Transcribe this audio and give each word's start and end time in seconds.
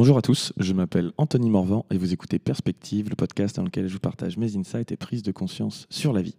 Bonjour 0.00 0.16
à 0.16 0.22
tous, 0.22 0.54
je 0.56 0.72
m'appelle 0.72 1.12
Anthony 1.18 1.50
Morvan 1.50 1.84
et 1.90 1.98
vous 1.98 2.14
écoutez 2.14 2.38
Perspective, 2.38 3.10
le 3.10 3.16
podcast 3.16 3.56
dans 3.56 3.64
lequel 3.64 3.86
je 3.86 3.92
vous 3.92 4.00
partage 4.00 4.38
mes 4.38 4.56
insights 4.56 4.90
et 4.92 4.96
prises 4.96 5.22
de 5.22 5.30
conscience 5.30 5.86
sur 5.90 6.14
la 6.14 6.22
vie. 6.22 6.36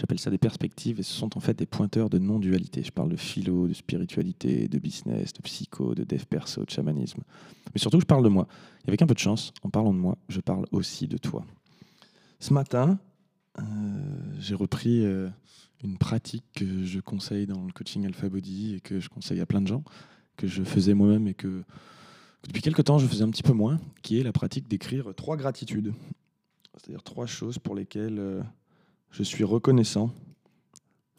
J'appelle 0.00 0.18
ça 0.18 0.32
des 0.32 0.38
perspectives 0.38 0.98
et 0.98 1.04
ce 1.04 1.12
sont 1.12 1.38
en 1.38 1.40
fait 1.40 1.56
des 1.56 1.64
pointeurs 1.64 2.10
de 2.10 2.18
non-dualité. 2.18 2.82
Je 2.82 2.90
parle 2.90 3.10
de 3.10 3.16
philo, 3.16 3.68
de 3.68 3.72
spiritualité, 3.72 4.66
de 4.66 4.80
business, 4.80 5.32
de 5.32 5.42
psycho, 5.42 5.94
de 5.94 6.02
dev 6.02 6.24
perso, 6.24 6.64
de 6.64 6.70
chamanisme. 6.70 7.22
Mais 7.72 7.78
surtout, 7.78 8.00
je 8.00 8.04
parle 8.04 8.24
de 8.24 8.28
moi. 8.28 8.48
Et 8.84 8.88
avec 8.88 9.00
un 9.00 9.06
peu 9.06 9.14
de 9.14 9.20
chance, 9.20 9.52
en 9.62 9.70
parlant 9.70 9.94
de 9.94 9.98
moi, 10.00 10.18
je 10.28 10.40
parle 10.40 10.66
aussi 10.72 11.06
de 11.06 11.16
toi. 11.16 11.44
Ce 12.40 12.52
matin, 12.52 12.98
euh, 13.60 13.62
j'ai 14.40 14.56
repris 14.56 15.06
euh, 15.06 15.28
une 15.84 15.98
pratique 15.98 16.46
que 16.56 16.82
je 16.82 16.98
conseille 16.98 17.46
dans 17.46 17.64
le 17.64 17.70
coaching 17.70 18.04
Alpha 18.06 18.28
Body 18.28 18.74
et 18.74 18.80
que 18.80 18.98
je 18.98 19.08
conseille 19.08 19.40
à 19.40 19.46
plein 19.46 19.62
de 19.62 19.68
gens, 19.68 19.84
que 20.36 20.48
je 20.48 20.64
faisais 20.64 20.94
moi-même 20.94 21.28
et 21.28 21.34
que 21.34 21.62
depuis 22.46 22.62
quelques 22.62 22.84
temps 22.84 22.98
je 22.98 23.06
faisais 23.06 23.22
un 23.22 23.30
petit 23.30 23.42
peu 23.42 23.52
moins, 23.52 23.80
qui 24.02 24.18
est 24.18 24.22
la 24.22 24.32
pratique 24.32 24.68
d'écrire 24.68 25.12
trois 25.16 25.36
gratitudes. 25.36 25.92
C'est-à-dire 26.76 27.02
trois 27.02 27.26
choses 27.26 27.58
pour 27.58 27.74
lesquelles 27.74 28.18
euh, 28.18 28.42
je 29.10 29.22
suis 29.22 29.44
reconnaissant 29.44 30.10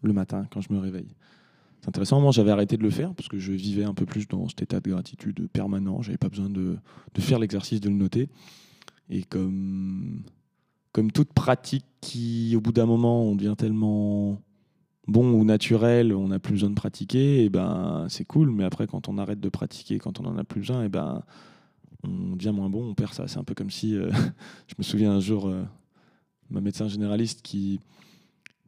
le 0.02 0.14
matin 0.14 0.48
quand 0.52 0.62
je 0.62 0.72
me 0.72 0.80
réveille. 0.80 1.16
C'est 1.82 1.90
intéressant, 1.90 2.20
moi 2.20 2.32
j'avais 2.32 2.52
arrêté 2.52 2.78
de 2.78 2.84
le 2.84 2.90
faire 2.90 3.14
parce 3.14 3.30
que 3.30 3.38
je 3.38 3.52
vivais 3.52 3.84
un 3.84 3.94
peu 3.94 4.06
plus 4.06 4.28
dans 4.28 4.48
cet 4.50 4.64
état 4.64 4.80
de 4.80 4.90
gratitude 4.90 5.48
permanent, 5.52 6.02
j'avais 6.02 6.18
pas 6.18 6.30
besoin 6.30 6.50
de, 6.50 6.78
de 7.14 7.22
faire 7.22 7.40
l'exercice 7.40 7.80
de 7.80 7.90
le 7.90 7.96
noter. 7.96 8.30
Et 9.10 9.24
comme, 9.24 10.24
comme 10.92 11.12
toute 11.12 11.32
pratique 11.34 11.86
qui, 12.02 12.56
au 12.56 12.62
bout 12.62 12.72
d'un 12.72 12.86
moment, 12.88 13.24
on 13.24 13.36
devient 13.36 13.56
tellement 13.58 14.42
bon 15.08 15.32
ou 15.32 15.44
naturel, 15.44 16.14
on 16.14 16.30
n'a 16.30 16.40
plus 16.40 16.54
besoin 16.54 16.70
de 16.70 16.76
pratiquer, 16.76 17.44
et 17.44 17.50
ben 17.50 18.08
c'est 18.10 18.26
cool. 18.26 18.52
Mais 18.52 18.64
après, 18.64 18.88
quand 18.88 19.08
on 19.10 19.18
arrête 19.18 19.40
de 19.40 19.50
pratiquer, 19.50 20.00
quand 20.00 20.20
on 20.20 20.26
en 20.26 20.38
a 20.38 20.44
plus 20.44 20.62
besoin, 20.62 20.84
et 20.84 20.90
ben 20.90 21.24
on 22.04 22.36
devient 22.36 22.52
moins 22.52 22.70
bon, 22.70 22.90
on 22.90 22.94
perd 22.94 23.14
ça. 23.14 23.28
C'est 23.28 23.38
un 23.38 23.44
peu 23.44 23.56
comme 23.56 23.72
si, 23.72 23.96
euh, 23.96 24.10
je 24.68 24.76
me 24.78 24.84
souviens 24.84 25.12
un 25.12 25.20
jour, 25.20 25.48
euh, 25.48 25.64
ma 26.50 26.62
médecin 26.62 26.88
généraliste 26.88 27.42
qui, 27.42 27.80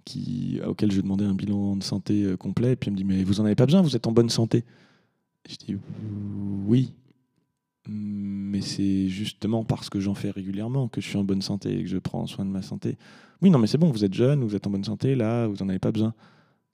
qui, 0.05 0.59
auquel 0.65 0.91
je 0.91 1.01
demandais 1.01 1.25
un 1.25 1.35
bilan 1.35 1.75
de 1.75 1.83
santé 1.83 2.23
euh, 2.23 2.37
complet, 2.37 2.73
et 2.73 2.75
puis 2.75 2.89
elle 2.89 2.93
me 2.93 2.97
dit 2.97 3.03
mais 3.03 3.23
vous 3.23 3.39
en 3.39 3.45
avez 3.45 3.55
pas 3.55 3.65
besoin, 3.65 3.81
vous 3.81 3.95
êtes 3.95 4.07
en 4.07 4.11
bonne 4.11 4.29
santé. 4.29 4.63
je 5.49 5.55
dis 5.55 5.77
oui, 6.67 6.93
mais 7.87 8.61
c'est 8.61 9.07
justement 9.07 9.63
parce 9.63 9.89
que 9.89 9.99
j'en 9.99 10.13
fais 10.13 10.31
régulièrement 10.31 10.87
que 10.87 11.01
je 11.01 11.07
suis 11.07 11.17
en 11.17 11.23
bonne 11.23 11.41
santé 11.41 11.79
et 11.79 11.83
que 11.83 11.89
je 11.89 11.97
prends 11.97 12.25
soin 12.27 12.45
de 12.45 12.49
ma 12.49 12.61
santé. 12.61 12.97
Oui, 13.41 13.49
non, 13.49 13.59
mais 13.59 13.67
c'est 13.67 13.77
bon, 13.77 13.91
vous 13.91 14.03
êtes 14.03 14.13
jeune, 14.13 14.43
vous 14.43 14.55
êtes 14.55 14.67
en 14.67 14.69
bonne 14.69 14.83
santé, 14.83 15.15
là, 15.15 15.47
vous 15.47 15.57
n'en 15.57 15.69
avez 15.69 15.79
pas 15.79 15.91
besoin. 15.91 16.13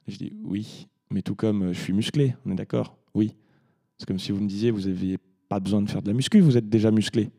je 0.08 0.18
dis 0.18 0.34
oui, 0.44 0.88
mais 1.10 1.22
tout 1.22 1.36
comme 1.36 1.64
euh, 1.64 1.74
je 1.74 1.80
suis 1.80 1.94
musclé, 1.94 2.36
on 2.46 2.52
est 2.52 2.56
d'accord? 2.56 2.98
Oui. 3.14 3.36
C'est 3.98 4.08
comme 4.08 4.20
si 4.20 4.32
vous 4.32 4.42
me 4.42 4.48
disiez, 4.48 4.72
vous 4.72 4.88
n'aviez 4.88 5.18
pas 5.50 5.60
besoin 5.60 5.82
de 5.82 5.90
faire 5.90 6.02
de 6.02 6.08
la 6.08 6.14
muscu, 6.14 6.40
vous 6.40 6.58
êtes 6.58 6.70
déjà 6.70 6.92
musclé. 6.92 7.30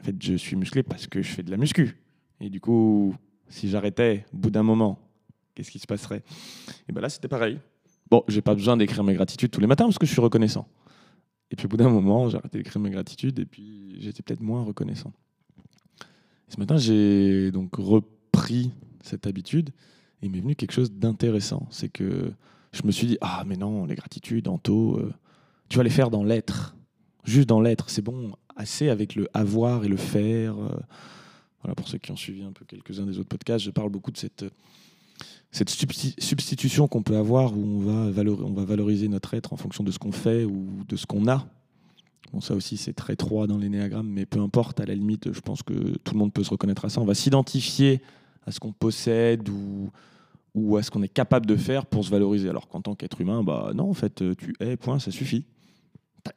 En 0.00 0.04
fait, 0.04 0.16
je 0.22 0.34
suis 0.34 0.54
musclé 0.54 0.82
parce 0.82 1.06
que 1.06 1.22
je 1.22 1.28
fais 1.28 1.42
de 1.42 1.50
la 1.50 1.56
muscu. 1.56 1.98
Et 2.40 2.50
du 2.50 2.60
coup, 2.60 3.14
si 3.48 3.68
j'arrêtais 3.68 4.24
au 4.32 4.36
bout 4.36 4.50
d'un 4.50 4.62
moment, 4.62 4.98
qu'est-ce 5.54 5.70
qui 5.70 5.80
se 5.80 5.86
passerait? 5.86 6.22
Et 6.88 6.92
bien 6.92 7.02
là, 7.02 7.08
c'était 7.08 7.28
pareil. 7.28 7.58
Bon, 8.10 8.22
j'ai 8.28 8.40
pas 8.40 8.54
besoin 8.54 8.76
d'écrire 8.76 9.04
mes 9.04 9.14
gratitudes 9.14 9.50
tous 9.50 9.60
les 9.60 9.66
matins 9.66 9.84
parce 9.84 9.98
que 9.98 10.06
je 10.06 10.12
suis 10.12 10.20
reconnaissant. 10.20 10.66
Et 11.50 11.56
puis 11.56 11.66
au 11.66 11.68
bout 11.68 11.76
d'un 11.76 11.88
moment, 11.88 12.28
j'ai 12.28 12.36
arrêté 12.36 12.58
d'écrire 12.58 12.80
mes 12.80 12.90
gratitudes 12.90 13.38
et 13.38 13.46
puis 13.46 13.96
j'étais 14.00 14.22
peut-être 14.22 14.40
moins 14.40 14.62
reconnaissant. 14.62 15.12
ce 16.48 16.58
matin, 16.58 16.76
j'ai 16.76 17.50
donc 17.50 17.76
repris 17.76 18.70
cette 19.02 19.26
habitude 19.26 19.70
et 20.22 20.26
il 20.26 20.30
m'est 20.30 20.40
venu 20.40 20.54
quelque 20.54 20.72
chose 20.72 20.92
d'intéressant. 20.92 21.66
C'est 21.70 21.88
que 21.88 22.32
je 22.72 22.82
me 22.84 22.90
suis 22.90 23.06
dit, 23.06 23.18
ah 23.20 23.44
mais 23.46 23.56
non, 23.56 23.86
les 23.86 23.94
gratitudes, 23.94 24.48
Anto, 24.48 24.96
euh, 24.96 25.12
tu 25.68 25.78
vas 25.78 25.84
les 25.84 25.90
faire 25.90 26.10
dans 26.10 26.24
l'être. 26.24 26.76
Juste 27.24 27.48
dans 27.48 27.60
l'être, 27.60 27.90
c'est 27.90 28.02
bon, 28.02 28.32
assez 28.56 28.88
avec 28.88 29.14
le 29.14 29.28
avoir 29.34 29.84
et 29.84 29.88
le 29.88 29.96
faire. 29.96 30.58
Euh. 30.58 30.78
voilà, 31.62 31.74
pour 31.74 31.88
ceux 31.88 31.98
qui 31.98 32.10
ont 32.10 32.16
suivi 32.16 32.42
un 32.42 32.52
peu 32.52 32.64
quelques-uns 32.64 33.06
des 33.06 33.18
autres 33.18 33.28
podcasts, 33.28 33.64
je 33.64 33.70
parle 33.70 33.90
beaucoup 33.90 34.10
de 34.10 34.18
cette 34.18 34.44
cette 35.50 35.70
substitution 35.70 36.88
qu'on 36.88 37.02
peut 37.02 37.16
avoir 37.16 37.56
où 37.56 37.62
on 37.62 37.78
va, 37.80 38.22
on 38.44 38.52
va 38.52 38.64
valoriser 38.64 39.08
notre 39.08 39.34
être 39.34 39.52
en 39.52 39.56
fonction 39.56 39.82
de 39.82 39.90
ce 39.90 39.98
qu'on 39.98 40.12
fait 40.12 40.44
ou 40.44 40.66
de 40.88 40.96
ce 40.96 41.06
qu'on 41.06 41.26
a. 41.26 41.46
Bon, 42.32 42.40
ça 42.40 42.54
aussi, 42.54 42.76
c'est 42.76 42.92
très 42.92 43.14
étroit 43.14 43.46
dans 43.46 43.56
l'énéagramme, 43.56 44.08
mais 44.08 44.26
peu 44.26 44.40
importe, 44.40 44.80
à 44.80 44.84
la 44.84 44.94
limite, 44.94 45.32
je 45.32 45.40
pense 45.40 45.62
que 45.62 45.72
tout 45.72 46.12
le 46.12 46.18
monde 46.18 46.32
peut 46.32 46.44
se 46.44 46.50
reconnaître 46.50 46.84
à 46.84 46.90
ça. 46.90 47.00
On 47.00 47.06
va 47.06 47.14
s'identifier 47.14 48.02
à 48.46 48.52
ce 48.52 48.60
qu'on 48.60 48.72
possède 48.72 49.48
ou, 49.48 49.90
ou 50.54 50.76
à 50.76 50.82
ce 50.82 50.90
qu'on 50.90 51.02
est 51.02 51.08
capable 51.08 51.46
de 51.46 51.56
faire 51.56 51.86
pour 51.86 52.04
se 52.04 52.10
valoriser. 52.10 52.50
Alors 52.50 52.68
qu'en 52.68 52.82
tant 52.82 52.94
qu'être 52.94 53.20
humain, 53.20 53.42
bah 53.42 53.72
non, 53.74 53.88
en 53.88 53.94
fait, 53.94 54.22
tu 54.36 54.54
es, 54.60 54.76
point, 54.76 54.98
ça 54.98 55.10
suffit. 55.10 55.46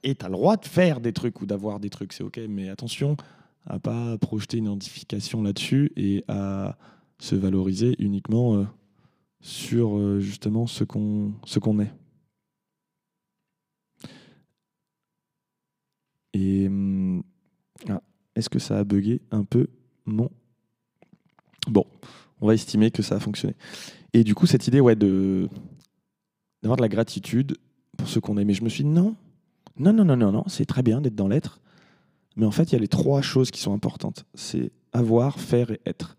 Et 0.03 0.16
tu 0.16 0.25
as 0.25 0.30
le 0.30 0.34
droit 0.34 0.56
de 0.56 0.66
faire 0.66 1.02
des 1.02 1.12
trucs 1.12 1.41
ou 1.41 1.46
d'avoir 1.46 1.81
des 1.81 1.90
trucs, 1.90 2.14
c'est 2.14 2.24
OK, 2.24 2.40
mais 2.47 2.70
attention 2.70 3.18
à 3.66 3.80
pas 3.80 4.18
projeter 4.18 4.58
une 4.58 4.66
identification 4.66 5.44
là-dessus 5.44 5.91
et 5.96 6.24
à 6.28 6.78
se 7.22 7.36
valoriser 7.36 7.96
uniquement. 8.00 8.56
Euh, 8.56 8.66
sur 9.42 9.98
euh, 9.98 10.20
justement 10.20 10.68
ce 10.68 10.84
qu'on 10.84 11.34
ce 11.46 11.59
qu'on 11.59 11.80
est. 11.80 11.92
Et 16.34 16.68
hum, 16.68 17.24
ah, 17.90 18.02
est-ce 18.36 18.50
que 18.50 18.59
ça 18.59 18.80
a 18.80 18.84
bugué 18.84 19.22
un 19.32 19.44
peu? 19.44 19.68
Non. 20.06 20.30
Bon, 21.68 21.86
on 22.40 22.48
va 22.48 22.54
estimer 22.54 22.92
que 22.92 23.04
ça 23.04 23.16
a 23.16 23.20
fonctionné. 23.20 23.56
Et 24.14 24.24
du 24.24 24.36
coup, 24.36 24.46
cette 24.46 24.68
idée 24.68 24.80
ouais, 24.80 24.96
de 24.96 25.50
d'avoir 26.62 26.78
de 26.78 26.82
la 26.82 26.90
gratitude 26.90 27.58
pour 27.98 28.08
ce 28.08 28.20
qu'on 28.20 28.38
est. 28.38 28.46
Mais 28.46 28.53
je 28.53 28.64
me 28.64 28.70
suis 28.70 28.84
dit 28.84 28.90
non, 28.90 29.16
non, 29.78 29.92
non, 29.92 30.06
non, 30.06 30.18
non, 30.18 30.32
non, 30.32 30.44
c'est 30.48 30.66
très 30.66 30.84
bien 30.84 31.02
d'être 31.02 31.16
dans 31.16 31.28
l'être. 31.28 31.59
Mais 32.38 32.46
en 32.46 32.52
fait, 32.52 32.72
il 32.72 32.74
y 32.74 32.76
a 32.76 32.80
les 32.80 32.88
trois 32.88 33.22
choses 33.22 33.52
qui 33.52 33.59
sont 33.59 33.74
importantes. 33.74 34.26
C'est 34.36 34.72
avoir, 34.94 35.40
faire 35.40 35.72
et 35.72 35.82
être. 35.86 36.16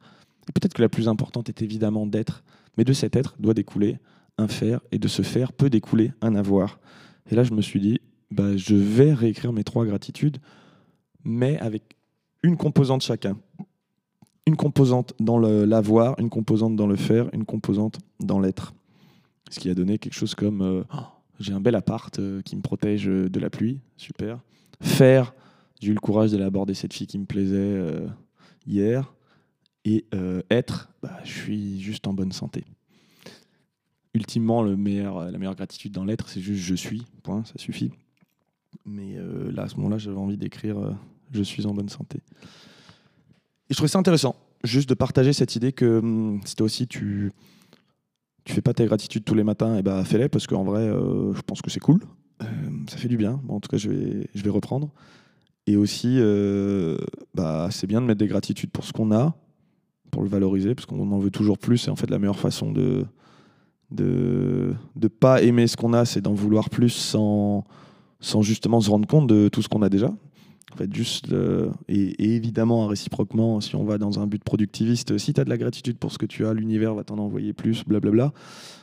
Et 0.49 0.53
peut-être 0.53 0.75
que 0.75 0.83
la 0.83 0.89
plus 0.89 1.09
importante 1.09 1.49
est 1.49 1.63
évidemment 1.63 2.07
d'être, 2.07 2.43
mais 2.77 2.85
de 2.85 2.93
cet 2.93 3.17
être 3.17 3.37
doit 3.39 3.55
découler 3.55 3.99
un 4.39 4.49
faire, 4.49 4.81
et 4.91 4.99
de 4.99 5.09
ce 5.09 5.23
faire 5.23 5.53
peut 5.53 5.71
découler 5.71 6.13
un 6.21 6.35
avoir. 6.35 6.81
Et 7.31 7.35
là, 7.35 7.45
je 7.45 7.53
me 7.53 7.63
suis 7.63 7.81
dit, 7.81 8.01
bah, 8.31 8.57
je 8.57 8.75
vais 8.75 9.13
réécrire 9.13 9.53
mes 9.53 9.65
trois 9.65 9.85
gratitudes, 9.85 10.39
mais 11.25 11.59
avec 11.59 11.97
une 12.43 12.57
composante 12.57 13.03
chacun. 13.03 13.39
Une 14.47 14.57
composante 14.57 15.15
dans 15.21 15.39
l'avoir, 15.39 16.19
une 16.19 16.31
composante 16.31 16.75
dans 16.75 16.87
le 16.87 16.97
faire, 16.97 17.29
une 17.33 17.45
composante 17.45 17.99
dans 18.19 18.41
l'être. 18.41 18.75
Ce 19.51 19.61
qui 19.61 19.71
a 19.71 19.75
donné 19.75 19.99
quelque 19.99 20.15
chose 20.15 20.35
comme 20.35 20.63
euh, 20.63 20.83
oh, 20.95 21.03
j'ai 21.39 21.53
un 21.53 21.61
bel 21.61 21.75
appart 21.75 22.19
euh, 22.19 22.43
qui 22.43 22.57
me 22.57 22.63
protège 22.63 23.09
euh, 23.09 23.29
de 23.29 23.39
la 23.39 23.51
pluie, 23.51 23.81
super. 23.97 24.41
Faire, 24.81 25.35
j'ai 25.81 25.91
eu 25.91 25.95
le 25.95 26.01
courage 26.01 26.33
d'aller 26.33 26.45
aborder 26.45 26.75
cette 26.75 26.93
fille 26.93 27.07
qui 27.07 27.19
me 27.19 27.27
plaisait 27.27 27.81
hier. 28.67 29.15
Et 29.85 30.05
euh, 30.15 30.43
être, 30.51 30.91
bah, 31.03 31.19
je 31.25 31.33
suis 31.33 31.81
juste 31.81 32.07
en 32.07 32.13
bonne 32.13 32.33
santé. 32.33 32.65
Ultimement, 34.15 34.63
la 34.63 34.77
meilleure 34.77 35.55
gratitude 35.57 35.93
dans 35.93 36.05
l'être, 36.05 36.29
c'est 36.29 36.41
juste 36.41 36.63
je 36.63 36.75
suis, 36.75 37.07
point, 37.23 37.45
ça 37.45 37.55
suffit. 37.57 37.91
Mais 38.85 39.17
euh, 39.17 39.51
là, 39.53 39.63
à 39.63 39.69
ce 39.69 39.77
moment-là, 39.77 39.99
j'avais 39.99 40.19
envie 40.19 40.37
d'écrire 40.37 40.79
euh, 40.79 40.93
je 41.33 41.43
suis 41.43 41.67
en 41.67 41.75
bonne 41.75 41.89
santé. 41.89 42.19
Et 42.19 43.71
je 43.71 43.75
trouvais 43.75 43.89
ça 43.89 43.99
intéressant, 43.99 44.37
juste 44.65 44.89
de 44.89 44.95
partager 44.95 45.33
cette 45.33 45.57
idée 45.57 45.73
que 45.73 45.99
hum, 45.99 46.41
si 46.45 46.55
toi 46.55 46.67
aussi 46.67 46.87
tu 46.87 47.33
tu 48.45 48.53
fais 48.53 48.61
pas 48.61 48.75
tes 48.75 48.85
gratitudes 48.87 49.25
tous 49.25 49.37
les 49.37 49.45
matins, 49.45 49.77
et 49.77 49.79
eh 49.79 49.83
bah 49.83 50.05
fais-les 50.05 50.29
parce 50.29 50.49
qu'en 50.49 50.65
vrai, 50.65 50.89
je 50.89 51.41
pense 51.43 51.63
que 51.63 51.71
c'est 51.71 51.79
cool. 51.79 52.01
ça 52.89 52.97
fait 52.97 53.07
du 53.07 53.17
bien. 53.17 53.41
en 53.49 53.61
tout 53.61 53.69
cas, 53.69 53.77
je 53.77 53.89
vais, 53.89 54.27
je 54.35 54.43
vais 54.43 54.51
reprendre. 54.51 54.91
Et 55.69 55.77
aussi, 55.77 56.19
bah, 57.35 57.69
c'est 57.71 57.87
bien 57.87 58.01
de 58.01 58.07
mettre 58.07 58.19
des 58.19 58.27
gratitudes 58.27 58.71
pour 58.71 58.85
ce 58.85 58.93
qu'on 58.93 59.13
a, 59.13 59.37
le 60.23 60.29
valoriser, 60.29 60.75
parce 60.75 60.87
qu'on 60.87 61.11
en 61.11 61.19
veut 61.19 61.31
toujours 61.31 61.59
plus. 61.59 61.87
Et 61.87 61.91
en 61.91 61.97
fait, 61.97 62.11
la 62.11 62.19
meilleure 62.19 62.39
façon 62.39 62.73
de 62.73 63.05
de 63.93 64.75
ne 64.97 65.09
pas 65.09 65.43
aimer 65.43 65.67
ce 65.67 65.77
qu'on 65.77 65.93
a, 65.93 66.05
c'est 66.05 66.21
d'en 66.21 66.35
vouloir 66.35 66.71
plus 66.71 66.91
sans, 66.91 67.65
sans 68.21 68.43
justement 68.43 68.81
se 68.81 68.91
rendre 68.91 69.07
compte 69.07 69.27
de 69.27 69.49
tout 69.49 69.63
ce 69.63 69.69
qu'on 69.69 69.83
a 69.83 69.89
déjà. 69.89 70.09
En 70.73 70.77
fait, 70.77 70.93
juste, 70.95 71.27
et, 71.89 72.35
évidemment, 72.35 72.87
réciproquement, 72.87 73.61
si 73.61 73.77
on 73.77 73.85
va 73.85 73.99
dans 73.99 74.19
un 74.21 74.27
but 74.27 74.43
productiviste, 74.43 75.19
si 75.19 75.35
tu 75.35 75.41
as 75.41 75.45
de 75.45 75.51
la 75.51 75.59
gratitude 75.59 75.99
pour 75.99 76.11
ce 76.11 76.19
que 76.19 76.25
tu 76.25 76.47
as, 76.47 76.55
l'univers 76.55 76.95
va 76.95 77.05
t'en 77.05 77.19
envoyer 77.19 77.53
plus, 77.53 77.85
blablabla. 77.85 78.33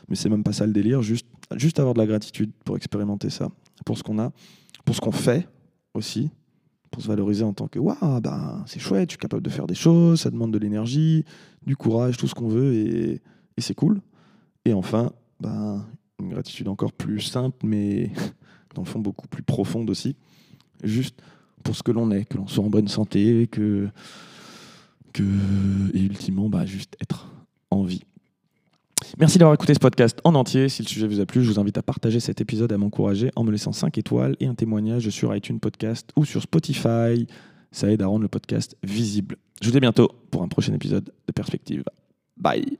Mais 0.07 0.15
c'est 0.15 0.29
même 0.29 0.43
pas 0.43 0.53
ça 0.53 0.67
le 0.67 0.73
délire, 0.73 1.01
juste, 1.01 1.25
juste 1.55 1.79
avoir 1.79 1.95
de 1.95 1.99
la 1.99 2.05
gratitude 2.05 2.51
pour 2.63 2.77
expérimenter 2.77 3.31
ça, 3.31 3.49
pour 3.85 3.97
ce 3.97 4.03
qu'on 4.03 4.19
a, 4.19 4.31
pour 4.85 4.95
ce 4.95 5.01
qu'on 5.01 5.11
fait 5.11 5.47
aussi, 5.95 6.29
se 6.99 7.07
valoriser 7.07 7.43
en 7.43 7.53
tant 7.53 7.67
que 7.67 7.79
waouh, 7.79 8.21
ben, 8.21 8.63
c'est 8.65 8.79
chouette, 8.79 9.09
je 9.09 9.13
suis 9.13 9.19
capable 9.19 9.43
de 9.43 9.49
faire 9.49 9.67
des 9.67 9.75
choses, 9.75 10.21
ça 10.21 10.29
demande 10.29 10.51
de 10.51 10.57
l'énergie, 10.57 11.25
du 11.65 11.75
courage, 11.75 12.17
tout 12.17 12.27
ce 12.27 12.35
qu'on 12.35 12.47
veut 12.47 12.73
et, 12.73 13.21
et 13.57 13.61
c'est 13.61 13.75
cool. 13.75 14.01
Et 14.65 14.73
enfin, 14.73 15.11
ben, 15.39 15.85
une 16.19 16.29
gratitude 16.29 16.67
encore 16.67 16.91
plus 16.91 17.21
simple, 17.21 17.57
mais 17.65 18.11
dans 18.75 18.83
le 18.83 18.87
fond 18.87 18.99
beaucoup 18.99 19.27
plus 19.27 19.43
profonde 19.43 19.89
aussi, 19.89 20.15
juste 20.83 21.21
pour 21.63 21.75
ce 21.75 21.83
que 21.83 21.91
l'on 21.91 22.11
est, 22.11 22.25
que 22.25 22.37
l'on 22.37 22.47
soit 22.47 22.63
en 22.63 22.69
bonne 22.69 22.87
santé, 22.87 23.47
que, 23.47 23.89
que 25.13 25.23
et 25.93 26.01
ultimement, 26.01 26.49
bah, 26.49 26.65
juste 26.65 26.95
être 27.01 27.31
en 27.71 27.83
vie. 27.83 28.03
Merci 29.19 29.37
d'avoir 29.37 29.53
écouté 29.53 29.73
ce 29.73 29.79
podcast 29.79 30.19
en 30.23 30.33
entier. 30.33 30.69
Si 30.69 30.81
le 30.81 30.87
sujet 30.87 31.05
vous 31.05 31.19
a 31.19 31.25
plu, 31.25 31.43
je 31.43 31.51
vous 31.51 31.59
invite 31.59 31.77
à 31.77 31.83
partager 31.83 32.21
cet 32.21 32.39
épisode, 32.39 32.71
à 32.71 32.77
m'encourager 32.77 33.31
en 33.35 33.43
me 33.43 33.51
laissant 33.51 33.73
5 33.73 33.97
étoiles 33.97 34.37
et 34.39 34.47
un 34.47 34.55
témoignage 34.55 35.09
sur 35.09 35.35
iTunes 35.35 35.59
Podcast 35.59 36.09
ou 36.15 36.23
sur 36.23 36.41
Spotify. 36.41 37.27
Ça 37.71 37.91
aide 37.91 38.01
à 38.01 38.07
rendre 38.07 38.21
le 38.21 38.29
podcast 38.29 38.77
visible. 38.81 39.35
Je 39.61 39.67
vous 39.67 39.71
dis 39.71 39.77
à 39.77 39.81
bientôt 39.81 40.09
pour 40.31 40.41
un 40.41 40.47
prochain 40.47 40.73
épisode 40.73 41.11
de 41.27 41.31
Perspective. 41.33 41.83
Bye 42.37 42.79